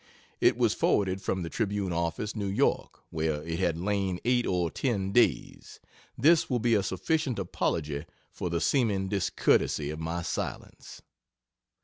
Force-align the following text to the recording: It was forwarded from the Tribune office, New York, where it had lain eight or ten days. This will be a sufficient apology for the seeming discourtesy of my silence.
It 0.39 0.57
was 0.57 0.73
forwarded 0.73 1.21
from 1.21 1.43
the 1.43 1.49
Tribune 1.51 1.93
office, 1.93 2.35
New 2.35 2.47
York, 2.47 3.01
where 3.11 3.43
it 3.43 3.59
had 3.59 3.77
lain 3.77 4.19
eight 4.25 4.47
or 4.47 4.71
ten 4.71 5.11
days. 5.11 5.79
This 6.17 6.49
will 6.49 6.57
be 6.57 6.73
a 6.73 6.81
sufficient 6.81 7.37
apology 7.37 8.05
for 8.31 8.49
the 8.49 8.61
seeming 8.61 9.09
discourtesy 9.09 9.91
of 9.91 9.99
my 9.99 10.23
silence. 10.23 11.03